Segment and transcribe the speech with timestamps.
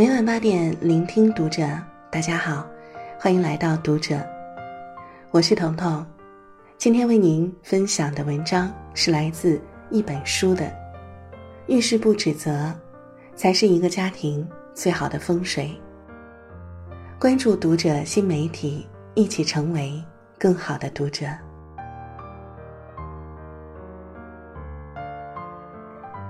[0.00, 1.62] 每晚八点，聆听读者。
[2.10, 2.66] 大家好，
[3.18, 4.18] 欢迎来到读者，
[5.30, 6.06] 我是彤彤。
[6.78, 9.60] 今天为您分享的文章是来自
[9.90, 10.72] 一本书的。
[11.66, 12.72] 遇事不指责，
[13.34, 15.70] 才是一个家庭最好的风水。
[17.18, 20.02] 关注读者新媒体，一起成为
[20.38, 21.26] 更好的读者。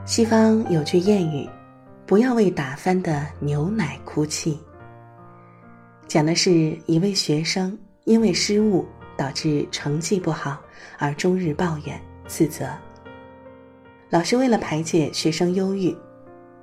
[0.05, 1.48] 西方有句谚语
[2.10, 4.59] ：“不要为打翻的牛奶哭泣。”
[6.09, 8.84] 讲的是一位学生因为失误
[9.16, 10.60] 导致成绩不好
[10.98, 12.68] 而终日抱怨自责。
[14.09, 15.96] 老师为了排解学生忧郁，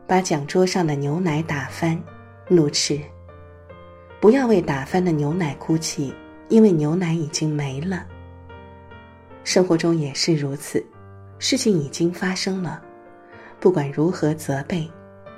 [0.05, 1.97] 把讲桌上的牛奶打翻，
[2.49, 2.99] 怒斥
[4.19, 6.13] ：“不要为打翻的牛奶哭泣，
[6.49, 8.05] 因为牛奶已经没了。”
[9.45, 10.85] 生活中也是如此，
[11.39, 12.83] 事情已经发生了。
[13.61, 14.91] 不管如何责备，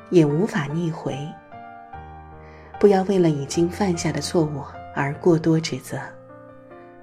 [0.10, 1.18] 也无法逆回。
[2.80, 4.64] 不要为了已经犯下的错误
[4.96, 6.00] 而过多指责，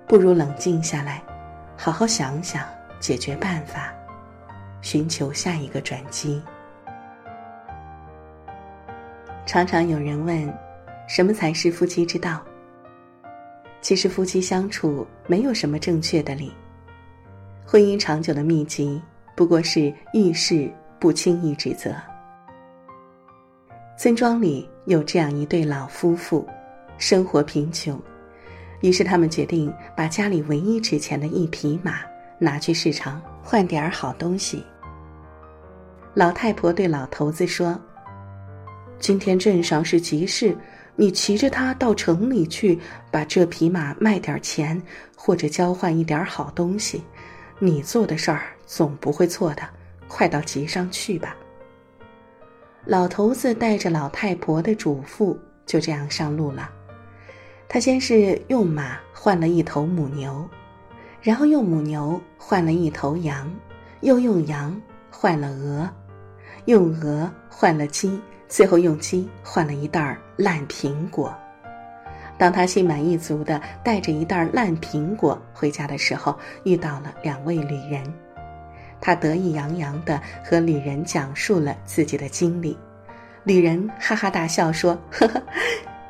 [0.07, 1.23] 不如冷静下来，
[1.77, 2.65] 好好想想
[2.99, 3.93] 解决办法，
[4.81, 6.43] 寻求下一个转机。
[9.45, 10.53] 常常有人问，
[11.07, 12.41] 什么才是夫妻之道？
[13.81, 16.53] 其实夫妻相处没有什么正确的理，
[17.67, 19.01] 婚姻长久的秘籍
[19.35, 20.71] 不过是遇事。
[20.99, 21.95] 不轻易指责。
[23.99, 26.47] 村庄里有这样一对老夫妇，
[26.99, 27.99] 生活贫穷，
[28.83, 32.01] 于是他们决定把家里唯一值钱的一匹马
[32.39, 34.63] 拿去市场换点儿好东西。
[36.13, 37.79] 老太婆对老头子说
[39.01, 40.55] ：“今天镇上是集市，
[40.95, 42.79] 你骑着它到城里去，
[43.11, 44.81] 把这匹马卖点钱，
[45.17, 47.03] 或者交换一点好东西，
[47.59, 49.63] 你做的事儿总不会错的。”
[50.07, 51.35] 快到集上去吧。
[52.89, 55.37] 老头子带着老太婆的嘱咐，
[55.67, 56.71] 就这样上路了。
[57.69, 60.49] 他先是用马换了一头母牛，
[61.21, 63.53] 然后用母牛换了一头羊，
[64.03, 64.81] 又用羊
[65.11, 65.91] 换了鹅，
[66.67, 71.35] 用鹅换了鸡，最后用鸡换了一袋烂苹果。
[72.39, 78.26] 当他心满意足的带着一袋烂苹果回家的时候，遇到了两位旅人。
[79.01, 82.77] 他得意洋洋地和旅人讲述了自己的经历，
[83.45, 85.43] 旅人哈哈大笑说：“呵呵，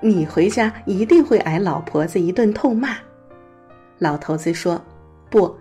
[0.00, 2.96] 你回家一定会挨老婆子一顿痛骂。”
[3.98, 4.82] 老头子说
[5.28, 5.54] ：“不，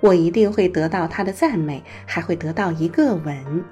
[0.00, 3.64] 我一定会得到她的赞美，还会得到一个吻。”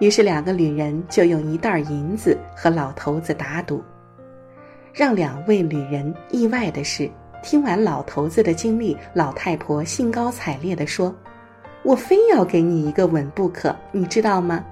[0.00, 3.82] 于是两个旅人就用一袋银子和老头子打赌。
[4.92, 7.08] 让两位旅人意外的是，
[7.42, 11.14] 听完老头子的经历，老太婆兴高采烈地说。
[11.82, 14.64] 我非要给你一个吻不可，你知道吗？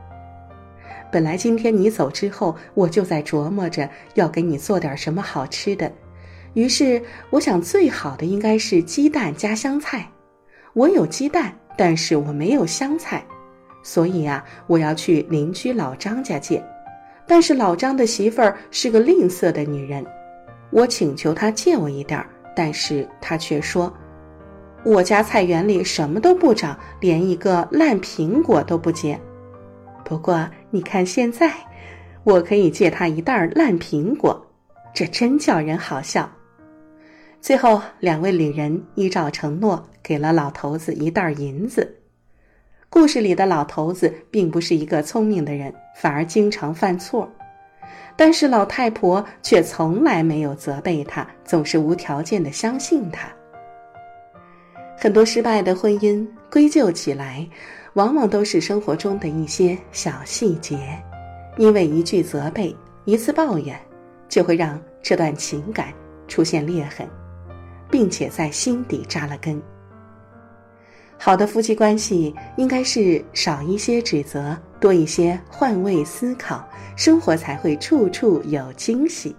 [1.11, 5.91] 本来今天你走之后，我就在琢磨着要给你做点什么好吃的。
[6.53, 10.07] 于是我想，最好的应该是鸡蛋加香菜。
[10.75, 13.25] 我有鸡蛋，但是我没有香菜，
[13.83, 16.63] 所以啊，我要去邻居老张家借。
[17.27, 20.05] 但是老张的媳妇儿是个吝啬的女人，
[20.71, 23.93] 我请求她借我一点儿，但是她却说。
[24.85, 29.19] 我家菜园里什么都不长，连一个烂苹果都不结。
[30.05, 31.53] 不过你看现在，
[32.25, 34.47] 我可以借他一袋烂苹果，
[34.95, 36.31] 这真叫人好笑。
[37.41, 41.97] 最后，两位旅人依照承诺给了老头子一袋银子。
[42.89, 47.31] 故事里的老头子并不是一个聪明的人，反而经常犯错，
[48.17, 53.29] 但是老太婆却从来没有责备他，总是无条件的相信他。
[55.01, 57.49] 很多失败的婚姻归咎起来，
[57.93, 60.77] 往往都是生活中的一些小细节，
[61.57, 63.81] 因为一句责备、一次抱怨，
[64.29, 65.95] 就会让这段情感
[66.27, 67.09] 出现裂痕，
[67.89, 69.63] 并且在心底扎了根。
[71.17, 79.35] 好的夫妻关系应该是少一些指责，多一些换位思考，生活才会处处有惊喜。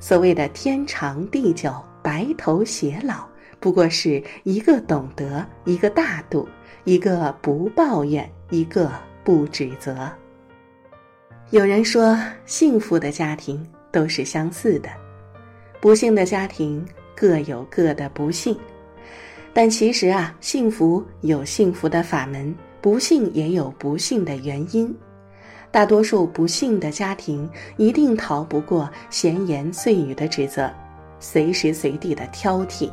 [0.00, 1.72] 所谓的天长地久、
[2.02, 3.24] 白头偕老。
[3.64, 6.46] 不过是一个懂得，一个大度，
[6.84, 8.92] 一个不抱怨，一个
[9.24, 10.12] 不指责。
[11.48, 12.14] 有人说，
[12.44, 14.90] 幸福的家庭都是相似的，
[15.80, 16.84] 不幸的家庭
[17.16, 18.54] 各有各的不幸。
[19.54, 24.94] 但其实啊，幸福有幸福的法门，不幸也有不幸的原因。
[25.70, 30.70] 大多数不幸的家庭一定逃不过闲言碎语的指责，
[31.18, 32.90] 随时随地的挑剔。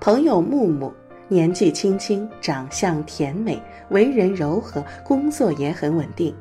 [0.00, 0.92] 朋友木木
[1.26, 3.60] 年纪轻轻，长相甜美，
[3.90, 6.32] 为人柔和，工作也很稳定。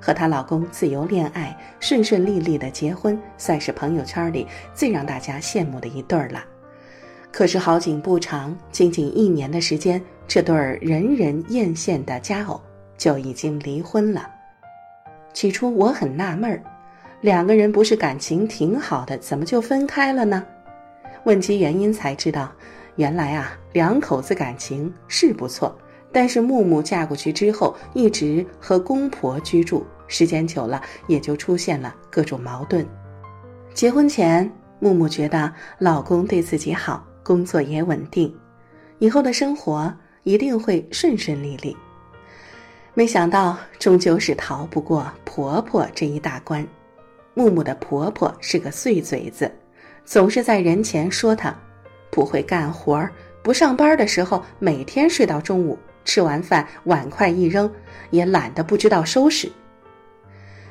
[0.00, 6.42] 和她老公自由恋爱，顺顺利利的结婚，算是朋友圈里最让大家羡慕的一对儿了。
[7.30, 12.58] 可是好景不长，仅仅一年的时间，这对儿人人艳羡的佳偶
[12.96, 14.26] 就已经离婚了。
[15.34, 16.62] 起初我很纳闷儿，
[17.20, 20.42] 两个人不是感情挺好的，怎么就分开了呢？
[21.24, 22.50] 问及原因才知道，
[22.96, 25.76] 原来啊，两口子感情是不错。
[26.14, 32.86] 但是木木嫁过去之后，一直和公婆居住，时间久了，也就出现了各种矛盾。
[33.72, 38.34] 结婚前，木木觉得老公对自己好，工作也稳定，
[38.98, 39.90] 以后的生活
[40.24, 41.74] 一定会顺顺利利。
[42.92, 46.66] 没想到，终究是逃不过婆婆这一大关。
[47.32, 49.50] 木木的婆婆是个碎嘴子，
[50.04, 51.58] 总是在人前说她
[52.12, 53.10] 不会干活儿，
[53.42, 55.76] 不上班的时候每天睡到中午。
[56.04, 57.70] 吃完饭，碗筷一扔，
[58.10, 59.50] 也懒得不知道收拾。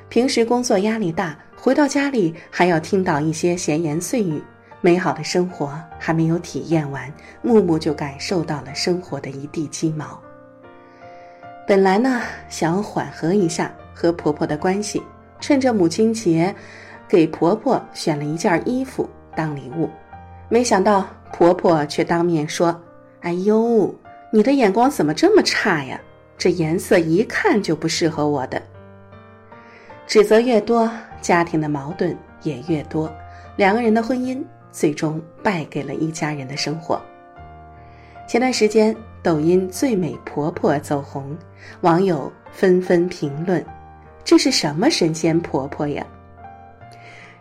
[0.09, 4.43] 平时工作压力大，回到家里还要听到一些闲言碎语，
[4.81, 7.09] 美好的生活还没有体验完，
[7.41, 10.21] 木木就感受到了生活的一地鸡毛。
[11.65, 15.01] 本来呢，想缓和一下和婆婆的关系，
[15.39, 16.53] 趁着母亲节，
[17.07, 19.89] 给婆婆选了一件衣服当礼物，
[20.49, 22.79] 没想到婆婆却当面说
[23.21, 23.93] ：“哎呦。”
[24.33, 25.99] 你的眼光怎么这么差呀？
[26.37, 28.61] 这颜色一看就不适合我的。
[30.07, 30.89] 指责越多，
[31.21, 33.13] 家庭的矛盾也越多，
[33.57, 34.41] 两个人的婚姻
[34.71, 36.97] 最终败给了一家人的生活。
[38.25, 41.37] 前段时间，抖音“最美婆婆”走红，
[41.81, 43.61] 网友纷纷评论
[44.23, 46.07] ：“这是什么神仙婆婆呀？”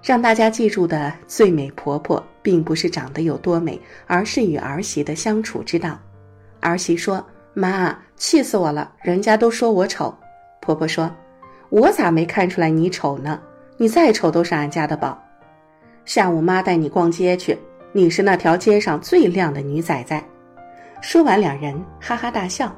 [0.03, 5.99] 让大家记住的“最美婆婆”，并不是长得有多美，而是与儿媳的相处之道。
[6.61, 8.93] 儿媳说：“妈，气死我了！
[9.03, 10.15] 人家都说我丑。”
[10.61, 11.11] 婆婆说
[11.71, 13.41] ：“我咋没看出来你丑呢？
[13.77, 15.19] 你再丑都是俺家的宝。”
[16.05, 17.57] 下午妈带你逛街去，
[17.93, 20.23] 你是那条街上最靓的女崽崽。
[21.01, 22.75] 说完，两人哈哈大笑。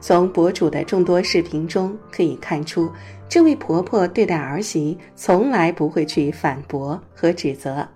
[0.00, 2.92] 从博主的众多视频中可以看出，
[3.28, 7.88] 这位婆婆对待儿媳从来不会去反驳和指责，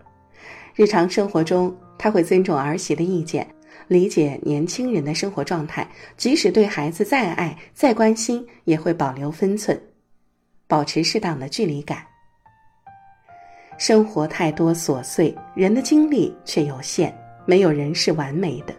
[0.79, 3.45] 日常生活中他会尊重儿媳的意见。
[3.89, 5.85] 理解年轻人的生活状态，
[6.17, 9.77] 即使对孩子再爱、再关心，也会保留分寸，
[10.69, 11.99] 保持适当的距离感。
[13.77, 17.13] 生活太多琐碎，人的精力却有限，
[17.45, 18.73] 没有人是完美的。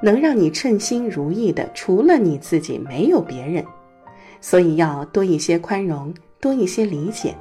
[0.00, 3.64] 能让你称心如意的，除了你自己，没有别人。
[4.40, 7.34] 所以要多一些宽容，多一些理解。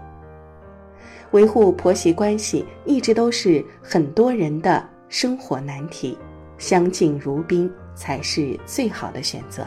[1.33, 6.17] 维护婆媳关系，一直都是很多人的生活难题。
[6.59, 9.65] 相敬如宾才是最好的选择。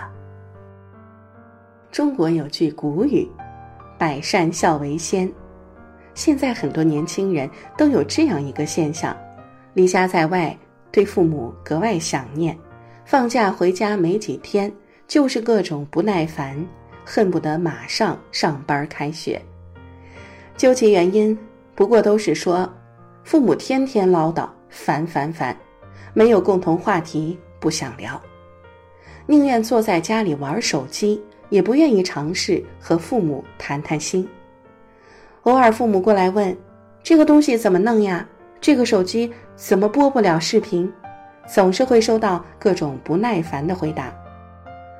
[1.90, 3.28] 中国有句古语
[3.98, 5.30] ：“百善孝为先。”
[6.14, 9.14] 现在很多年轻人都有这样一个现象：
[9.74, 10.56] 离家在外，
[10.92, 12.54] 对父母格外想念；
[13.04, 14.72] 放假回家没几天，
[15.08, 16.64] 就是各种不耐烦，
[17.04, 19.42] 恨不得马上上班开学。
[20.56, 21.36] 究其原因，
[21.76, 22.69] 不过都是说
[23.23, 25.56] 父母天天唠叨，烦烦烦。
[26.14, 28.19] 没有共同话题，不想聊，
[29.26, 34.26] 宁愿坐在家里玩手机，也不愿意尝试和父母谈谈心。
[35.42, 36.56] 偶尔父母过来问
[37.04, 38.26] ：“这个东西怎么弄呀？
[38.62, 40.90] 这个手机怎么播不了视频？”
[41.47, 44.11] 总是会收到各种不耐烦的回答：“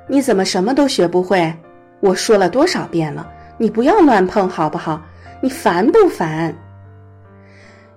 [0.07, 1.51] 你怎么什么都学不会？
[1.99, 5.01] 我说了多少遍了，你不要乱碰好不好？
[5.41, 6.55] 你烦不烦？”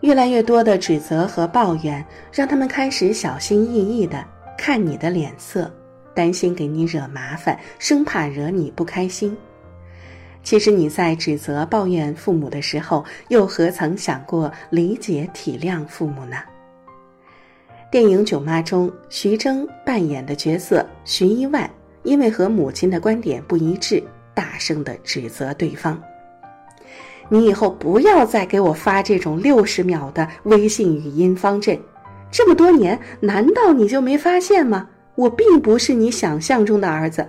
[0.01, 4.25] 越来越多的指责和抱怨，让他们开始小心翼翼的
[4.57, 5.71] 看你的脸色，
[6.15, 9.37] 担心给你惹麻烦，生怕惹你不开心。
[10.43, 16.39] 其实你在指责抱怨父母的时候，又何曾想过理解体谅父母呢？
[17.91, 21.71] 电影《囧妈》中，徐峥扮演的角色徐一万，
[22.05, 24.03] 因为和母亲的观点不一致，
[24.33, 26.01] 大声的指责对方。
[27.29, 31.79] 你以后不要再给我发这种六十秒的微信语音方阵，
[32.31, 34.89] 这么多年，难道你就没发现吗？
[35.17, 37.27] 我并不是你想象中的儿子。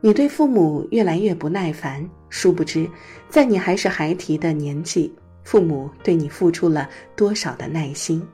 [0.00, 2.88] 你对父母越来越不耐烦，殊不知，
[3.28, 8.26] 在你还是孩提的年纪，父母对你付出了多少的耐心。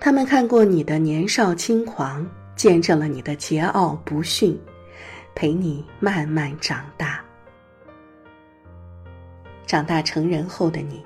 [0.00, 4.58] 他们看过你的年少轻狂，见证了你的桀骜不驯，
[5.34, 7.22] 陪你慢慢长大。
[9.66, 11.04] 长大成人后的你，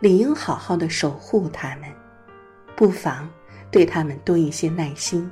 [0.00, 1.88] 理应好好的守护他们，
[2.76, 3.28] 不妨
[3.70, 5.28] 对他们多一些耐心，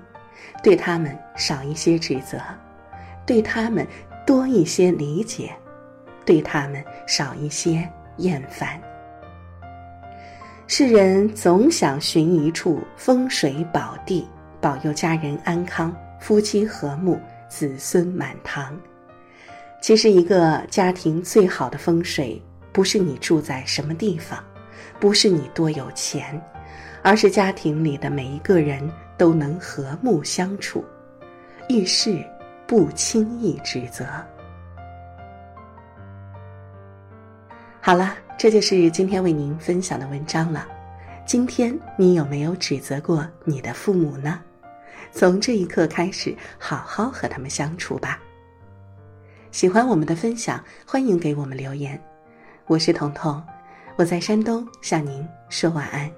[0.62, 2.38] 对他们少一些指责，
[3.26, 3.86] 对他们
[4.26, 5.54] 多一些理解，
[6.24, 8.80] 对他们少一些厌烦。
[10.66, 14.26] 世人总想寻一处风水宝地，
[14.60, 18.78] 保佑家人安康、夫妻和睦、子孙满堂。
[19.82, 22.40] 其实，一个家庭最好的风水，
[22.72, 24.42] 不是你住在什么地方，
[24.98, 26.40] 不是你多有钱，
[27.02, 30.84] 而是家庭里的每一个人都能和睦相处，
[31.68, 32.24] 遇事
[32.66, 34.06] 不轻易指责。
[37.80, 38.16] 好了。
[38.40, 40.66] 这就是今天为您分享的文章了。
[41.26, 44.40] 今天你有没有指责过你的父母呢？
[45.12, 48.18] 从这一刻开始，好好和他们相处吧。
[49.50, 52.02] 喜欢我们的分享，欢迎给我们留言。
[52.70, 53.42] 我是彤彤，
[53.96, 56.08] 我在山东向您说晚安。